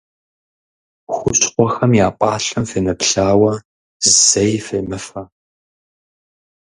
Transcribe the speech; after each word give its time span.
Хущхъуэхэм 1.15 1.91
я 2.05 2.07
пӏалъэм 2.17 2.65
фемыплъауэ, 2.71 3.51
зэи 4.25 4.55
фемыфэ. 4.65 5.21